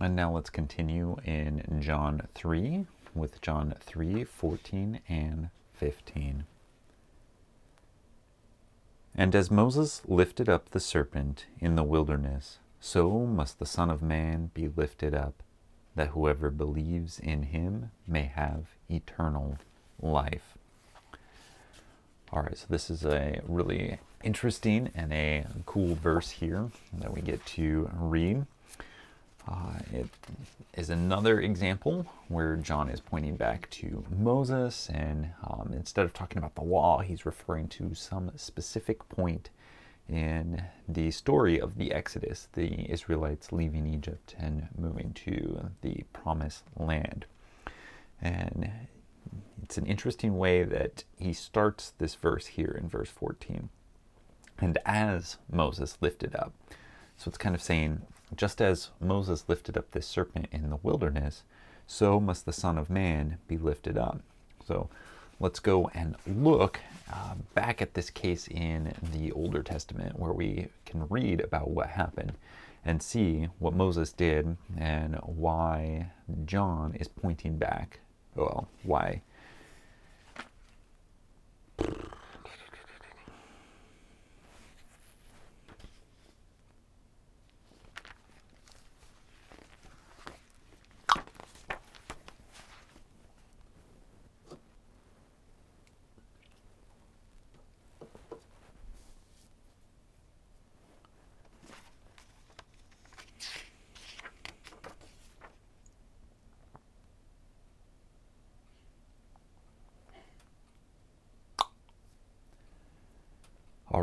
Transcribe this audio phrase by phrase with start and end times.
[0.00, 6.44] And now let's continue in John 3 with John 3 14 and 15.
[9.14, 14.02] And as Moses lifted up the serpent in the wilderness, so must the Son of
[14.02, 15.42] Man be lifted up,
[15.94, 19.56] that whoever believes in him may have eternal
[20.00, 20.58] life.
[22.30, 27.22] All right, so this is a really interesting and a cool verse here that we
[27.22, 28.44] get to read.
[29.48, 30.08] Uh, it
[30.74, 36.38] is another example where John is pointing back to Moses, and um, instead of talking
[36.38, 39.50] about the law, he's referring to some specific point
[40.08, 46.64] in the story of the Exodus, the Israelites leaving Egypt and moving to the promised
[46.76, 47.26] land.
[48.20, 48.70] And
[49.62, 53.68] it's an interesting way that he starts this verse here in verse 14.
[54.58, 56.52] And as Moses lifted up.
[57.16, 58.02] So it's kind of saying,
[58.34, 61.44] just as Moses lifted up this serpent in the wilderness,
[61.86, 64.20] so must the Son of Man be lifted up.
[64.66, 64.88] So
[65.38, 66.80] let's go and look
[67.12, 71.88] uh, back at this case in the Older Testament where we can read about what
[71.88, 72.32] happened
[72.84, 76.10] and see what Moses did and why
[76.44, 78.00] John is pointing back.
[78.34, 79.22] Well, why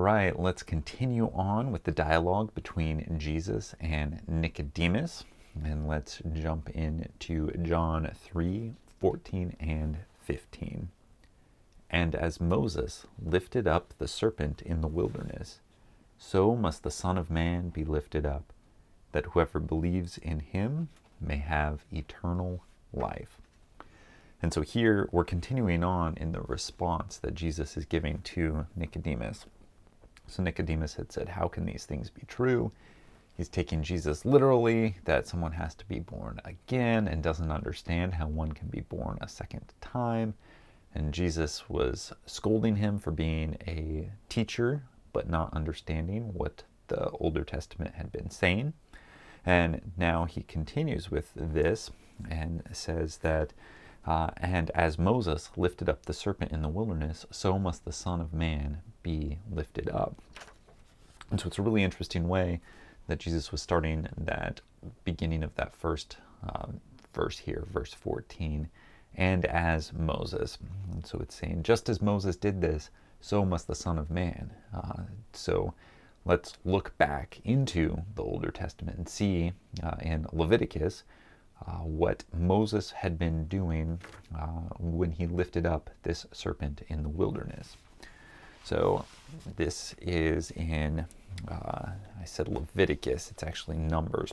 [0.00, 5.24] right, let's continue on with the dialogue between Jesus and Nicodemus.
[5.64, 10.88] And let's jump into John 3 14 and 15.
[11.90, 15.60] And as Moses lifted up the serpent in the wilderness,
[16.18, 18.52] so must the Son of Man be lifted up,
[19.12, 20.88] that whoever believes in him
[21.20, 23.38] may have eternal life.
[24.42, 29.46] And so here we're continuing on in the response that Jesus is giving to Nicodemus.
[30.30, 32.70] So Nicodemus had said, How can these things be true?
[33.36, 38.28] He's taking Jesus literally, that someone has to be born again and doesn't understand how
[38.28, 40.34] one can be born a second time.
[40.94, 44.82] And Jesus was scolding him for being a teacher,
[45.12, 48.74] but not understanding what the Older Testament had been saying.
[49.46, 51.90] And now he continues with this
[52.28, 53.52] and says that,
[54.06, 58.20] uh, and as Moses lifted up the serpent in the wilderness, so must the Son
[58.20, 60.16] of Man be lifted up.
[61.30, 62.60] And so it's a really interesting way
[63.06, 64.60] that Jesus was starting that
[65.04, 66.80] beginning of that first um,
[67.12, 68.68] verse here, verse 14,
[69.16, 70.58] and as Moses.
[70.92, 72.90] And so it's saying, just as Moses did this,
[73.20, 74.52] so must the Son of Man.
[74.74, 75.74] Uh, so
[76.24, 81.04] let's look back into the Older Testament and see uh, in Leviticus
[81.66, 84.00] uh, what Moses had been doing
[84.36, 87.76] uh, when he lifted up this serpent in the wilderness.
[88.64, 89.04] So
[89.56, 91.06] this is in,
[91.48, 94.32] uh, I said Leviticus, it's actually Numbers.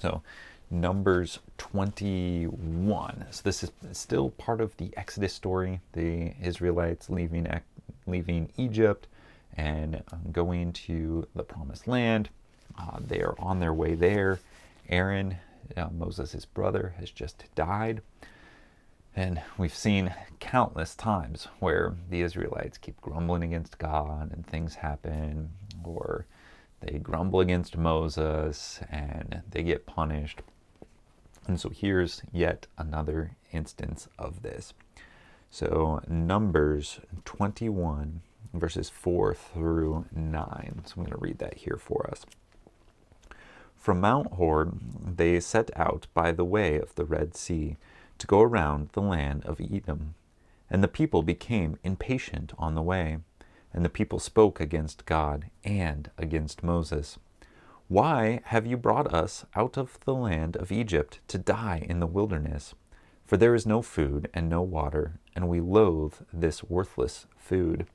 [0.00, 0.22] So
[0.70, 3.26] Numbers 21.
[3.30, 7.48] So this is still part of the Exodus story, the Israelites leaving,
[8.06, 9.06] leaving Egypt
[9.56, 12.28] and going to the promised land.
[12.78, 14.38] Uh, they are on their way there.
[14.88, 15.36] Aaron,
[15.76, 18.02] uh, Moses' brother, has just died.
[19.16, 25.50] And we've seen countless times where the Israelites keep grumbling against God and things happen,
[25.84, 26.26] or
[26.80, 30.42] they grumble against Moses and they get punished.
[31.46, 34.74] And so here's yet another instance of this.
[35.50, 38.20] So, Numbers 21,
[38.52, 40.82] verses 4 through 9.
[40.84, 42.26] So, I'm going to read that here for us.
[43.78, 44.72] From Mount Hor,
[45.02, 47.76] they set out by the way of the Red Sea
[48.18, 50.14] to go around the land of Edom.
[50.68, 53.18] And the people became impatient on the way,
[53.72, 57.18] and the people spoke against God and against Moses.
[57.86, 62.06] Why have you brought us out of the land of Egypt to die in the
[62.06, 62.74] wilderness?
[63.24, 67.86] For there is no food and no water, and we loathe this worthless food.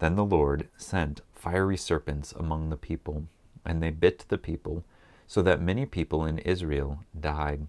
[0.00, 3.24] Then the Lord sent fiery serpents among the people,
[3.68, 4.84] and they bit the people,
[5.26, 7.66] so that many people in Israel died.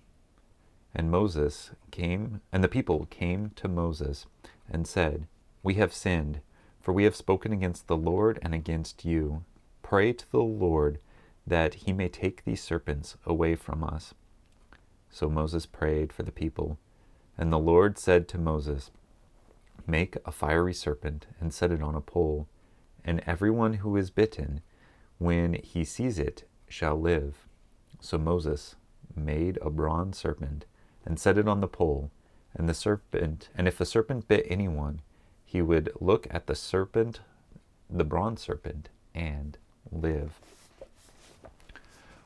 [0.96, 4.26] And Moses came, and the people came to Moses
[4.72, 5.28] and said,
[5.62, 6.40] We have sinned,
[6.82, 9.44] for we have spoken against the Lord and against you.
[9.84, 11.00] Pray to the Lord
[11.46, 14.14] that he may take these serpents away from us.
[15.10, 16.78] So Moses prayed for the people,
[17.38, 18.92] and the Lord said to Moses,
[19.86, 22.48] Make a fiery serpent and set it on a pole,
[23.04, 24.62] and everyone who is bitten,
[25.20, 27.46] when he sees it, shall live.
[28.02, 28.76] So Moses
[29.16, 30.66] made a bronze serpent
[31.06, 32.12] and set it on the pole,
[32.56, 35.02] and the serpent, and if the serpent bit anyone,
[35.46, 37.20] he would look at the serpent,
[37.90, 39.58] the bronze serpent, and
[39.92, 40.40] live.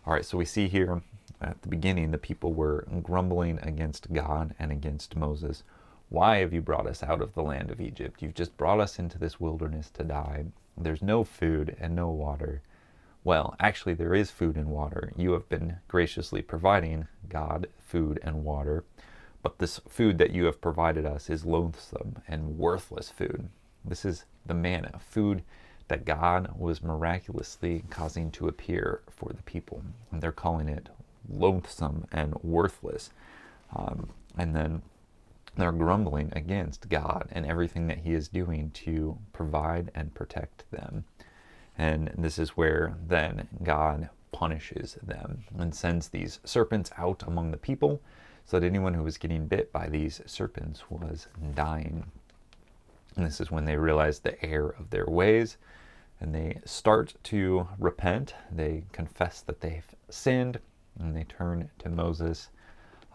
[0.05, 1.01] All right, so we see here
[1.41, 5.63] at the beginning the people were grumbling against God and against Moses.
[6.09, 8.21] Why have you brought us out of the land of Egypt?
[8.21, 10.45] You've just brought us into this wilderness to die.
[10.77, 12.61] There's no food and no water.
[13.23, 15.13] Well, actually, there is food and water.
[15.15, 18.83] You have been graciously providing God food and water,
[19.41, 23.49] but this food that you have provided us is loathsome and worthless food.
[23.85, 25.43] This is the manna, food
[25.87, 29.83] that God was miraculously causing to appear for the people.
[30.11, 30.89] And they're calling it
[31.29, 33.09] loathsome and worthless.
[33.75, 34.81] Um, and then
[35.55, 41.05] they're grumbling against God and everything that He is doing to provide and protect them.
[41.77, 47.57] And this is where then God punishes them and sends these serpents out among the
[47.57, 48.01] people
[48.45, 52.05] so that anyone who was getting bit by these serpents was dying.
[53.15, 55.57] And this is when they realize the error of their ways
[56.19, 58.33] and they start to repent.
[58.51, 60.59] They confess that they've sinned
[60.99, 62.49] and they turn to Moses.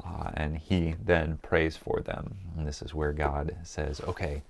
[0.05, 2.37] Uh, and he then prays for them.
[2.57, 4.43] And this is where God says, okay,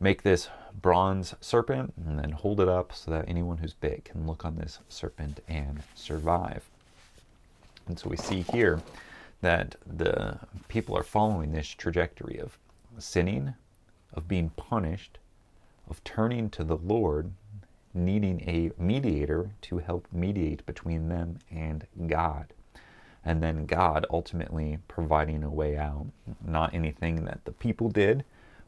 [0.00, 0.48] make this
[0.80, 4.56] bronze serpent and then hold it up so that anyone who's bit can look on
[4.56, 6.68] this serpent and survive.
[7.86, 8.80] And so we see here
[9.40, 10.38] that the
[10.68, 12.58] people are following this trajectory of
[12.98, 13.54] sinning,
[14.12, 15.18] of being punished,
[15.88, 17.30] of turning to the Lord,
[17.94, 22.52] needing a mediator to help mediate between them and God.
[23.24, 26.06] And then God ultimately providing a way out.
[26.44, 28.24] Not anything that the people did,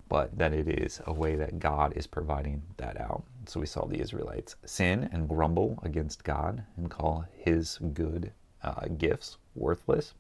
[0.08, 3.24] but that it is a way that God is providing that out.
[3.46, 8.32] So we saw the Israelites sin and grumble against God and call his good
[8.62, 10.14] uh, gifts worthless.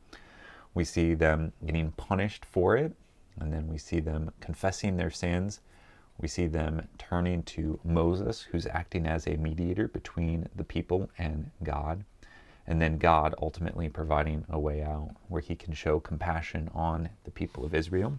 [0.74, 2.92] We see them getting punished for it,
[3.40, 5.60] and then we see them confessing their sins.
[6.20, 11.50] We see them turning to Moses, who's acting as a mediator between the people and
[11.62, 12.04] God.
[12.66, 17.30] And then God ultimately providing a way out where he can show compassion on the
[17.30, 18.18] people of Israel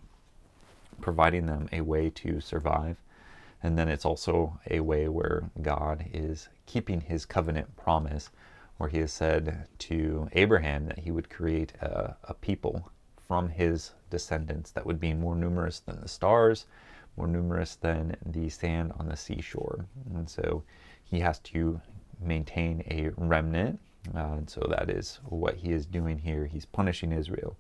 [1.00, 2.98] providing them a way to survive.
[3.62, 8.30] And then it's also a way where God is keeping his covenant promise,
[8.78, 12.92] where he has said to Abraham that he would create a, a people
[13.28, 16.66] from his descendants that would be more numerous than the stars,
[17.18, 19.86] more numerous than the sand on the seashore.
[20.16, 20.63] And so
[21.04, 21.81] he has to
[22.22, 23.80] maintain a remnant.
[24.16, 26.46] Uh, and so that is what he is doing here.
[26.46, 27.57] He's punishing Israel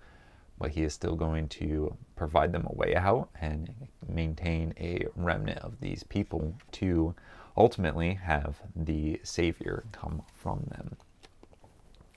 [0.59, 3.73] but he is still going to provide them a way out and
[4.07, 7.15] maintain a remnant of these people to
[7.55, 10.97] ultimately have the Savior come from them.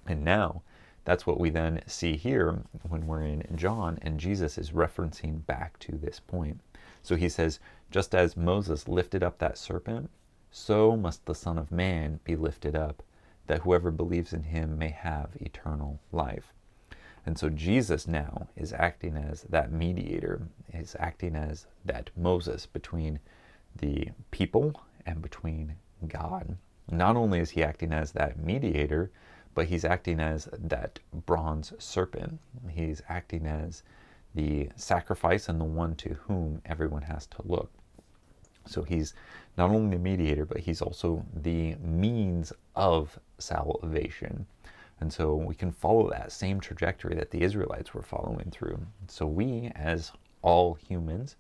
[0.07, 0.63] And now,
[1.05, 5.79] that's what we then see here when we're in John, and Jesus is referencing back
[5.81, 6.61] to this point.
[7.03, 7.59] So he says,
[7.91, 10.11] Just as Moses lifted up that serpent,
[10.51, 13.03] so must the Son of Man be lifted up,
[13.47, 16.53] that whoever believes in him may have eternal life.
[17.25, 23.21] And so Jesus now is acting as that mediator, is acting as that Moses between
[23.77, 25.77] the people and between
[26.09, 26.57] God.
[26.91, 29.11] Not only is he acting as that mediator,
[29.55, 32.41] but he's acting as that bronze serpent.
[32.69, 33.83] He's acting as
[34.35, 37.71] the sacrifice and the one to whom everyone has to look.
[38.67, 39.15] So he's
[39.57, 44.47] not only the mediator, but he's also the means of salvation.
[45.03, 48.87] And so we can follow that same trajectory that the Israelites were following through.
[49.09, 51.35] So we, as all humans,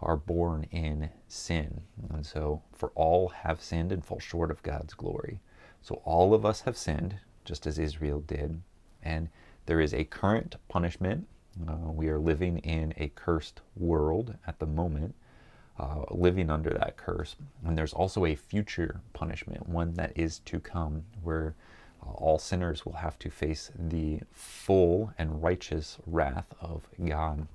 [0.00, 1.80] are born in sin.
[2.10, 5.40] And so, for all have sinned and fall short of God's glory.
[5.82, 8.62] So, all of us have sinned, just as Israel did.
[9.02, 9.30] And
[9.66, 11.26] there is a current punishment.
[11.68, 15.16] Uh, we are living in a cursed world at the moment,
[15.76, 17.34] uh, living under that curse.
[17.66, 21.56] And there's also a future punishment, one that is to come, where
[22.02, 27.46] all sinners will have to face the full and righteous wrath of God.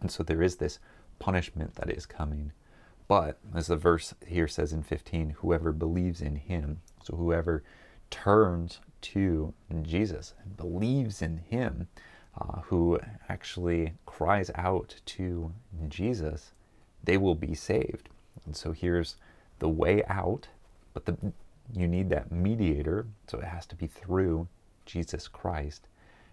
[0.00, 0.78] And so there is this
[1.18, 2.52] punishment that is coming.
[3.08, 7.62] But as the verse here says in 15, whoever believes in him, so whoever
[8.10, 9.52] turns to
[9.82, 11.88] Jesus and believes in him,
[12.40, 15.52] uh, who actually cries out to
[15.88, 16.52] Jesus,
[17.02, 18.08] they will be saved.
[18.46, 19.16] And so here's
[19.58, 20.48] the way out,
[20.94, 21.32] but the
[21.74, 24.48] you need that mediator, so it has to be through
[24.86, 25.88] Jesus Christ.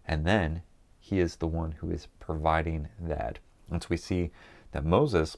[0.06, 0.62] And then
[1.00, 3.40] he is the one who is providing that.
[3.70, 4.32] And so we see
[4.72, 5.38] that Moses,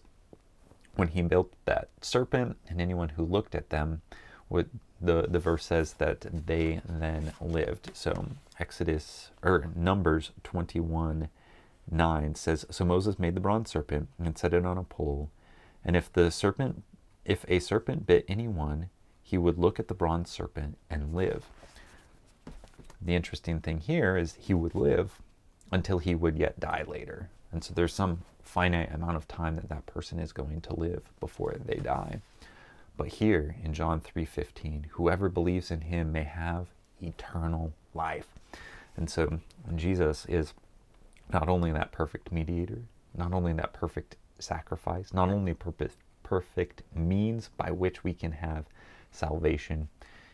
[0.95, 4.01] when he built that serpent, and anyone who looked at them,
[4.49, 4.69] would
[5.01, 7.91] the, the verse says that they then lived.
[7.93, 8.27] So
[8.59, 11.29] Exodus or Numbers 21
[11.91, 15.31] 9 says, So Moses made the bronze serpent and set it on a pole.
[15.83, 16.83] And if the serpent
[17.29, 18.89] if a serpent bit anyone,
[19.29, 21.45] he would look at the bronze serpent and live.
[22.99, 25.21] The interesting thing here is he would live
[25.71, 27.29] until he would yet die later.
[27.51, 31.03] And so there's some finite amount of time that that person is going to live
[31.19, 32.21] before they die.
[32.97, 36.67] But here in John 3:15, whoever believes in him may have
[36.99, 38.27] eternal life.
[38.97, 39.39] And so
[39.75, 40.53] Jesus is
[41.31, 42.81] not only that perfect mediator,
[43.15, 48.65] not only that perfect sacrifice, not only perfect means by which we can have
[49.11, 49.89] salvation,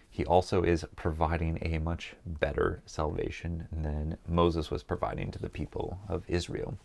[0.10, 6.00] he also is providing a much better salvation than Moses was providing to the people
[6.08, 6.77] of Israel.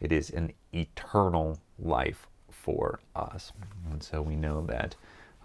[0.00, 3.52] It is an eternal life for us.
[3.90, 4.94] And so we know that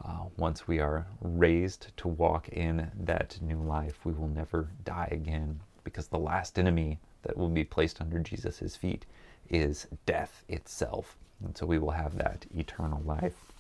[0.04, 5.10] uh, once we are raised to walk in that new life, we will never die
[5.12, 9.06] again because the last enemy that will be placed under Jesus' feet
[9.50, 11.18] is death itself.
[11.44, 13.53] And so we will have that eternal life.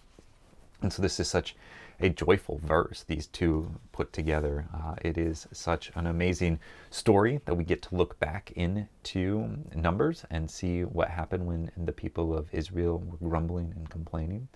[0.84, 1.56] And so this is such
[2.02, 4.68] a joyful verse, these two put together.
[4.74, 6.60] Uh, it is such an amazing
[6.90, 11.94] story that we get to look back into Numbers and see what happened when the
[11.94, 14.50] people of Israel were grumbling and complaining.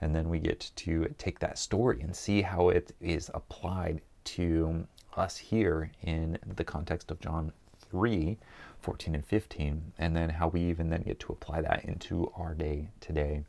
[0.00, 4.86] And then we get to take that story and see how it is applied to
[5.14, 7.52] us here in the context of John
[7.90, 8.38] 3
[8.80, 12.54] 14 and 15, and then how we even then get to apply that into our
[12.54, 13.42] day today.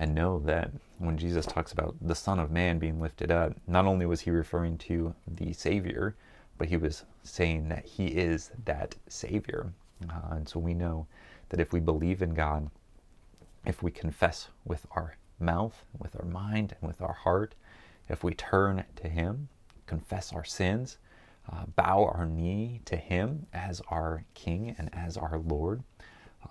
[0.00, 3.84] And know that when Jesus talks about the Son of Man being lifted up, not
[3.84, 6.16] only was he referring to the Savior,
[6.56, 9.72] but he was saying that he is that Savior.
[10.08, 11.06] Uh, and so we know
[11.50, 12.70] that if we believe in God,
[13.66, 17.54] if we confess with our mouth, with our mind, and with our heart,
[18.08, 19.48] if we turn to Him,
[19.86, 20.96] confess our sins,
[21.52, 25.82] uh, bow our knee to Him as our King and as our Lord,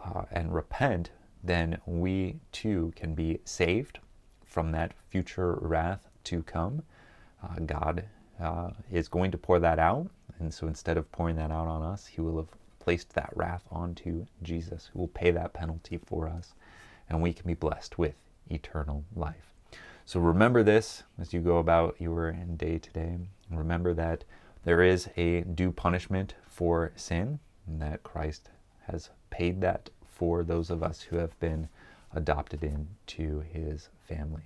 [0.06, 1.10] uh, and repent,
[1.44, 4.00] then we too can be saved
[4.46, 6.84] from that future wrath to come.
[7.44, 8.06] Uh, God
[8.40, 11.84] uh, is going to pour that out, and so instead of pouring that out on
[11.84, 16.28] us, He will have placed that wrath onto Jesus, who will pay that penalty for
[16.28, 16.54] us,
[17.10, 18.16] and we can be blessed with
[18.50, 19.54] eternal life.
[20.06, 23.20] So remember this as you go about your day today.
[23.52, 24.24] Remember that
[24.64, 28.50] there is a due punishment for sin, and that Christ
[28.88, 31.70] has paid that for those of us who have been
[32.14, 34.44] adopted into his family.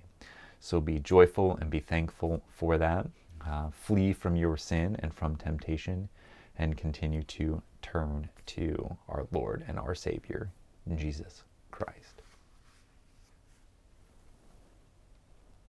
[0.60, 3.08] So be joyful and be thankful for that.
[3.44, 6.08] Uh, flee from your sin and from temptation,
[6.56, 10.48] and continue to turn to our Lord and our Savior,
[10.94, 12.13] Jesus Christ.